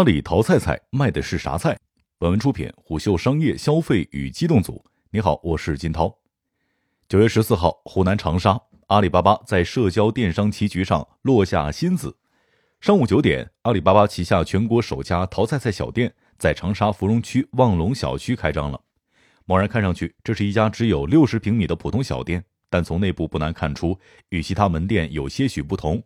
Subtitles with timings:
[0.00, 1.78] 阿里淘菜菜卖的是啥菜？
[2.16, 4.82] 本文出品虎嗅商业消费与机动组。
[5.10, 6.18] 你好，我是金涛。
[7.06, 12.16] 九月十四号，湖南长沙，阿里巴巴在社交电商棋局上落下新子。
[12.80, 18.80] 上午九点，阿里巴巴旗下全国首家淘菜菜小店在长沙芙蓉区望龙小区开张了。
[19.44, 23.98] 贸然看上去，这是一家只有六十平米的普通小店，但从内部不难看出，
[24.30, 26.02] 与其他门店有些许不同。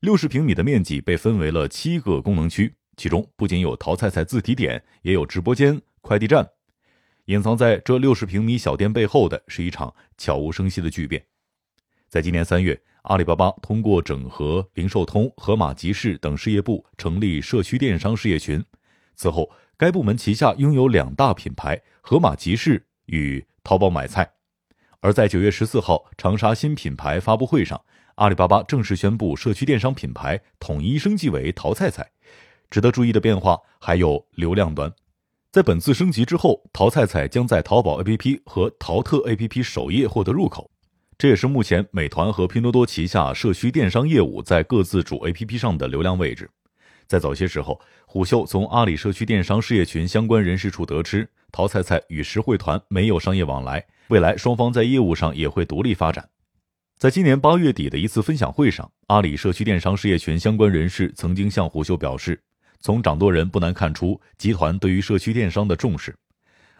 [0.00, 2.74] 六十平米的面积被分为了七个功能区。
[3.00, 6.46] 其中不仅有淘菜菜自提点，也有直播间、快递站。
[7.24, 11.24] 隐藏在这六十平米小店背后的是一场悄无声息的巨变。
[12.10, 18.62] 在今年三月，阿里巴巴通过整合零售通、盒马集市等事业部，成立社区电商事业群。
[19.14, 24.30] 此后，该部门旗下拥有两大品牌：盒马集市与淘宝买菜。
[25.00, 27.80] 而在九月十四号长沙新品牌发布会上，
[28.16, 32.10] 阿里巴巴正式宣布社区电商品牌统一升级为淘菜菜。
[32.70, 34.92] 值得注意的变化还有流量端，
[35.50, 40.70] 在本次升级之后，淘菜菜将在淘宝 APP 和淘特 APP 首页获得入口。
[41.18, 46.48] 这也是目前美团和拼多多旗下社区电商业务在各自主 APP 上的流量位置。
[47.06, 56.28] 在早些时候，虎嗅从阿里社区电商事业群相关人士处得知，淘菜菜与实惠团没有商业往来，未来双方在业务上也会独立发展。
[56.96, 62.40] 在今年八月底的一次分享会上，阿里社区电商事业群相关人士曾经向虎嗅表示。
[62.80, 66.16] 从掌舵人不难看出，集团对于社区电商的重视。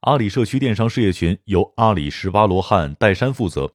[0.00, 3.72] 阿里社区电商事业群由阿里十八罗汉戴珊负责，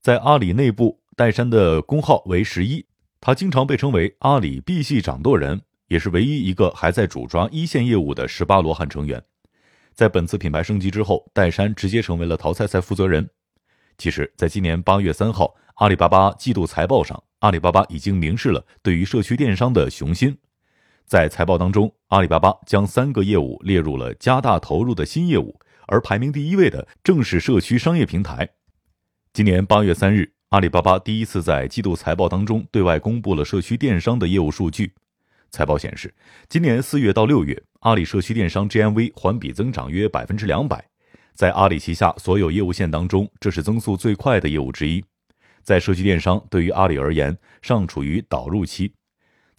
[0.00, 2.84] 在阿里内部，戴珊的工号为十一，
[3.20, 9.22] 他经常被称为阿里 B 系掌舵人，也是唯一一个还在主抓一线业务的十八罗汉成员。
[9.94, 13.30] 在本次品牌升级之后，戴珊直接成为了淘菜菜负责人。
[13.96, 20.36] 其实，在今年八月三号，阿里巴巴季度财报上，阿里巴巴已经明示了对于社区电商的雄心。
[21.06, 28.48] 在财报当中，阿里巴巴将三个业务列入了加大投入的新业务，而排名第一位的正是社区商业平台。
[29.32, 34.94] 今年八月三日，阿里巴巴第一次在季度财报当中对外公布了社区电商的业务数据。
[35.50, 36.14] 财报显示，
[36.48, 40.82] 今年四月到六月，阿里社区电商 GMV 环比增长约百分之两百，
[41.34, 45.04] 在阿里旗下所有业务线当中，这是增速最快的业务之一。
[45.62, 48.94] 在社区电商对于阿里而言，尚处于导入期。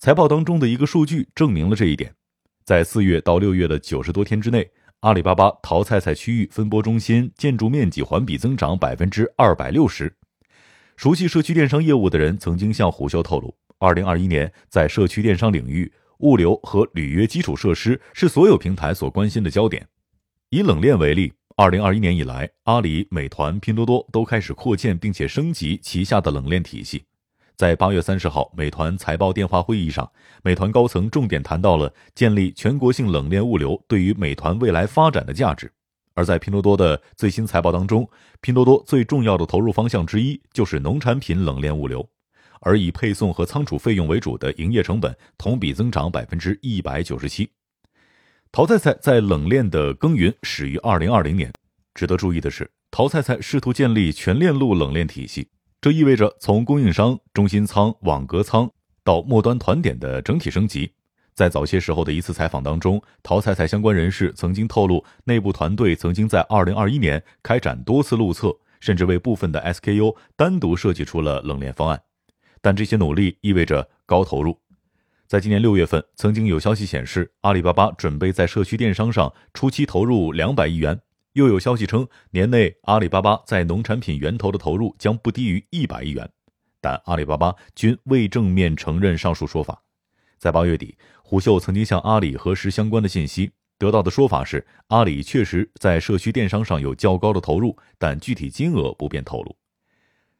[0.03, 2.13] 财报当中的一个数据证明了这一点，
[2.65, 4.69] 在四月到六月的九十多天之内，
[4.99, 10.13] 阿里巴巴淘菜菜区域分拨中心建筑面积环比增长百分之二百六十。
[10.97, 19.87] 熟悉社区电商业务的人曾经向虎嗅透露，二零二一年在社区电商领域，物流和履约基础设施是所有平台所关心的焦点。
[20.49, 27.05] 以冷链为例，二零二一年以来，阿里、美团、拼多多都开始扩建并且升级旗下的冷链体系。
[27.55, 30.11] 在八月三十号，美团财报电话会议上，
[30.43, 35.71] 美团高层重点谈到了建立全国性冷链物流对于美团未来发展的价值。
[36.15, 38.07] 而在拼多多的最新财报当中，
[38.41, 42.07] 拼多多最重要的投入方向之一就是农产品冷链物流，
[42.61, 47.49] 而以配送和仓储费用为主的营业成本同比增长百分之一百九十七。
[48.51, 51.51] 淘菜菜在冷链的耕耘始于二零二零年，
[51.95, 55.47] 值得注意的是，淘菜菜试图建立全链路冷链体系。
[55.83, 58.71] 这意味着从供应商、中心仓、网格仓
[59.03, 60.89] 到末端团点的整体升级。
[61.33, 72.01] 在早些时候的一次采访当中，淘菜菜相关人士曾经透露，内部团队曾经在2021年开展多次路测，甚至为部分的 SKU 单独设计出了冷链方案。
[72.61, 74.57] 但这些努力意味着高投入。
[75.27, 81.01] 在今年六月份，曾经有消息显示，阿里巴巴准备在社区电商上初期投入两百亿元。
[81.33, 86.29] 又有消息称，年内阿里巴巴在农产品源头的投入将不低于一百亿元，
[86.79, 89.83] 但阿里巴巴均未正面承认上述说法。
[90.37, 99.55] 在八月底，虎嗅曾经向阿里核实相关的信息，得到的说法是，阿里确实在社区电商上有较高的投入，但具体金额不便透露。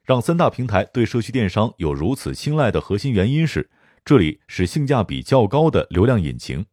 [0.04, 3.72] 让三大平台对社区电商有如此青睐的核心原因是，
[4.06, 6.66] 这里是性价比较高的流量引擎，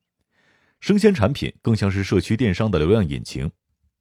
[0.81, 3.51] 生鲜产品更像是社区电商的流量引擎。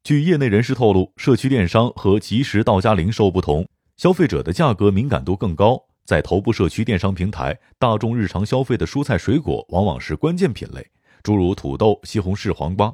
[0.03, 3.67] 据业内人士透露，社区电商和即时到家零售不同，
[3.97, 5.79] 消费者的价格敏感度更高。
[6.03, 10.83] 在头部社区电商平台，大众日常消费的蔬菜水果往往是关键品类，
[11.21, 12.91] 诸如土豆、西红柿、黄瓜。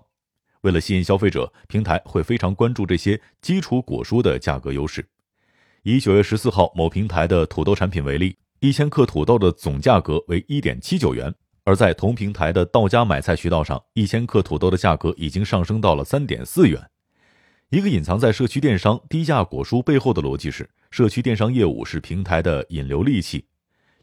[0.62, 5.08] 为了吸引消费者，平台会非常关注这些基础果蔬的价格优势。
[5.84, 11.34] 以九月十四号某平台的土豆产品为例，一千克土豆的总价格为一点七九元。
[11.64, 16.80] 而在同平台的到家买菜渠道上，一千克土豆的价格已经上升到了三点四元。
[17.72, 23.44] 一个隐藏在社区电商低价果蔬背后的逻辑是，社区电商业务是平台的引流利器。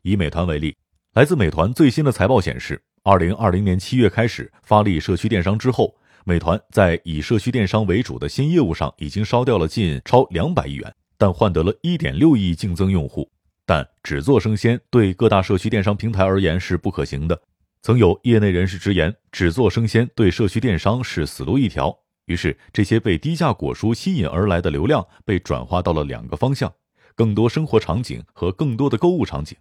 [0.02, 0.76] 以美团为例，
[1.14, 5.94] 来自美团最新的财报显示，二零二零年七月开始发力社区电商之后，
[6.24, 13.30] 美团在以社区电商为主的新业务上已经烧掉了近超两百亿元，但换得了一点六亿净增用户。
[13.64, 17.40] 但只做生鲜对各大社区电商平台而言是不可行的。
[17.80, 21.96] 曾有业内人士直言，只做生鲜对社区电商是死路一条。
[22.26, 26.72] 于是，这些被低价果蔬吸引而来的流量被转化到了两个方向：
[27.14, 29.56] 更多生活场景和更多的购物场景。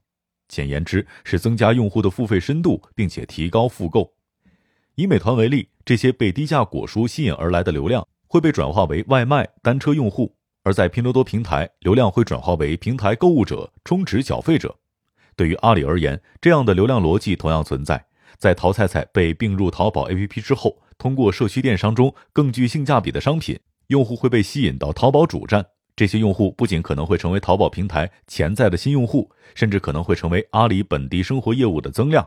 [0.48, 4.14] 简言之，是增加用户的付费深度，并且提高复购。
[4.96, 14.78] 以美团为例，这些被低价果蔬吸引而来的流量会被转化为外卖单车用户；而在拼多多平台，流量会转化为平台购物者、充值缴费者。
[15.36, 18.06] 对于阿里而言，这样的流量逻辑同样存在。
[18.38, 25.66] 在淘菜菜被并入淘宝 APP 之后，通过社区电商中更具性价比的商品，用户会被吸引到淘宝主站。
[25.96, 32.24] 这些用户不仅可能会成为淘宝平台潜在的新用户，甚至可能会成为阿里本地生活业务的增量。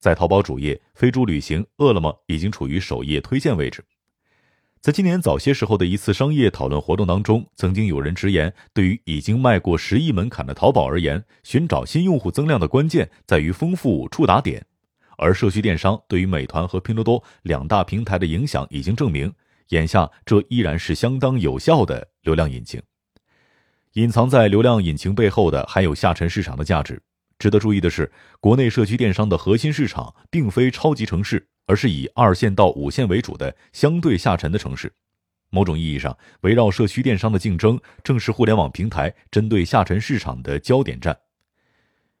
[0.00, 3.84] 在淘宝主页，飞猪旅行、饿了么已经处于首页推荐位置。
[4.80, 14.66] 在今年早些时候的一次商业讨论活动当中，曾经有人直言，对于已经迈过十亿门槛的淘宝而言，寻找新用户增量的关键在于丰富触达点。
[15.18, 19.30] 而社区电商对于美团和拼多多两大平台的影响已经证明，
[19.68, 22.80] 眼下这依然是相当有效的流量引擎。
[23.94, 27.02] 隐藏在流量引擎背后的还有下沉市场的价值。
[27.38, 28.10] 值得注意的是，
[28.40, 34.92] 国内社区电商的核心市场并非超级城市，而是以二线到五线为主的相对下沉的城市。
[35.50, 41.16] 某种意义上，围绕社区电商的竞争，正是互联网平台针对下沉市场的焦点战。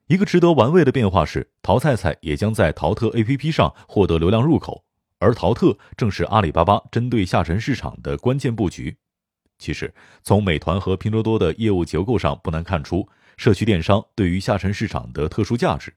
[0.08, 4.82] 一个值得玩味的变化是，淘菜菜也将在淘特 APP 上获得流量入口，
[5.18, 8.96] 而淘特正是阿里巴巴针对下沉市场的关键布局。
[9.58, 13.06] 其实，从美团和拼多多的业务结构上，不难看出
[13.36, 15.92] 社区电商对于下沉市场的特殊价值。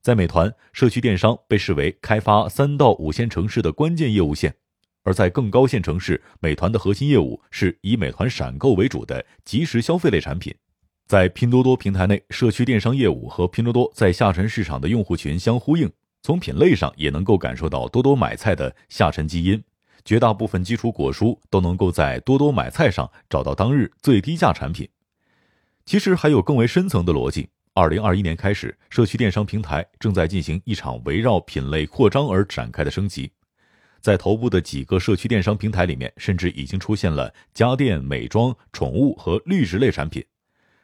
[0.00, 4.52] 在美团，社区电商被视为开发三到五线城市的关键业务线；
[5.02, 10.54] 而在更高线城市，美团的核心业务是以美团闪购为主的即时消费类产品。
[11.12, 15.92] 在拼多多平台内，社区电商业务和拼多多在下沉市场的用户群相呼应，
[16.22, 19.62] 从品类上也能够感受到多多买菜的下沉基因。
[20.06, 24.88] 绝大部分基础果蔬都能够在多多买菜上找到当日最低价产品。
[25.84, 27.46] 其实还有更为深层的逻辑。
[27.74, 33.30] 二零二一年开始，社区电商平台正在进行一场围绕品类扩张而展开的升级。
[34.00, 40.24] 在头部的几个社区电商平台里面，甚至已经出现了家电、美妆、宠物和绿植类产品。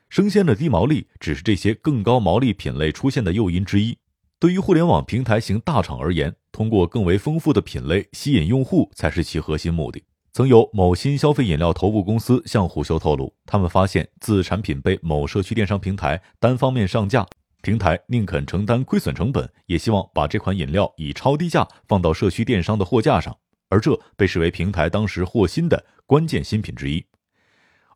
[0.09, 3.99] 生鲜的低毛利只是这些更高毛利品类出现的诱因之一。
[4.39, 10.03] 对于互联网平台型大厂而言，通过更为丰富的品类吸引用户才是其核心目的。
[10.33, 17.27] 曾有某新消费饮料头部公司向虎嗅透露，他们发现自产品被某社区电商平台单方面上架，
[17.63, 23.37] 平台宁肯承担亏损成本，也希望把这款饮料以超低价放到社区电商的货架上，
[23.69, 27.05] 而这被视为平台当时获新的关键新品之一。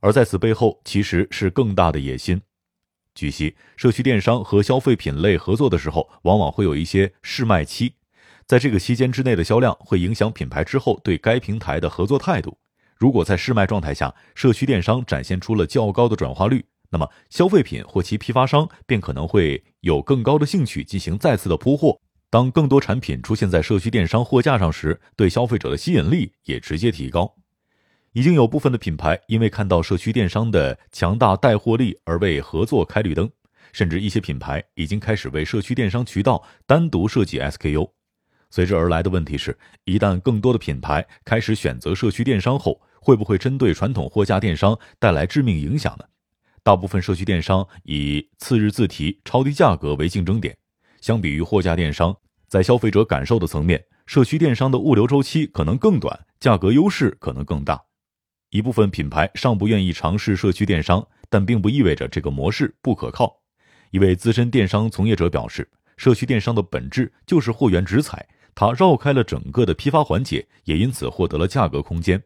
[0.02, 2.42] 而在此背后，其实是更大的野心。
[3.14, 7.94] 据悉，社区电商和消费品类合作的时候，往往会有一些试卖期，
[8.44, 12.58] 在这个期间之内的销量会影响品牌之后对该平台的合作态度。
[12.98, 22.00] 如果在试卖状态下，社区电商展现出了较高的转化率，那么消费品或其批发商便可能会有更高的兴趣进行再次的铺货。
[22.28, 27.36] 当更多产品出现在社区电商货架上时，对消费者的吸引力也直接提高。
[28.14, 33.30] 已经有部分的品牌因为看到社区电商的强大带货力而为合作开绿灯，
[33.72, 37.90] 甚至一些品牌已经开始为社区电商渠道单独设计 SKU。
[38.50, 46.04] 随之而来的问题是，一旦更多的品牌开始选择社区电商后，会不会针对传统货架电商带来致命影响呢？
[46.62, 50.54] 大部分社区电商以次日自提、超低价格为竞争点，
[51.00, 52.14] 相比于货架电商，
[52.46, 57.82] 在消费者感受的层面，社区电商的物流周期可能更短，价格优势可能更大。
[58.52, 63.34] 一部分品牌尚不愿意尝试社区电商，但并不意味着这个模式不可靠。
[63.92, 65.66] 一位资深电商从业者表示，
[65.96, 72.22] 社区电商的本质就是货源直采，它绕开了整个的批发环节，也因此获得了价格空间。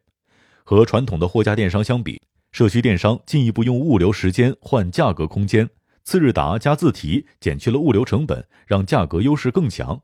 [0.65, 5.71] 和传统的货架电商相比，社区电商进一步用物流时间换价格空间，
[6.03, 10.03] 次日达加自提减去了物流成本，让价格优势更强。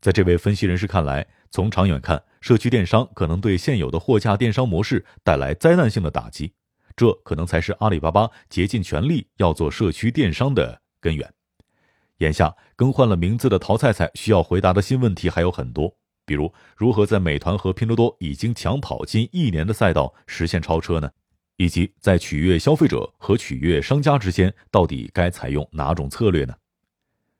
[0.00, 6.54] 在这位分析人士看来，从长远看，社区电商可能对现有的货架电商模式带来灾难性的打击，
[6.96, 11.30] 这可能才是阿里巴巴竭尽全力要做社区电商的根源。
[12.18, 21.10] 眼下更换了名字的淘菜菜需要回答的新问题还有很多，比如如何在美团和拼多多已经抢跑近一年的赛道实现超车呢？
[21.56, 26.54] 以及在取悦消费者和取悦商家之间，到底该采用哪种策略呢？